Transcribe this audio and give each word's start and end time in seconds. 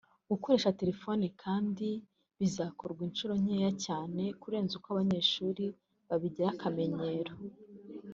Gukoresha 0.31 0.75
telefone 0.81 1.25
kandi 1.43 1.87
bizakorwa 2.39 3.01
inshuro 3.07 3.33
nke 3.43 3.59
cyane 3.85 4.23
kurenza 4.41 4.73
uko 4.79 4.87
abanyeshuri 4.93 5.65
babigira 6.07 6.47
akamenyero 6.53 7.33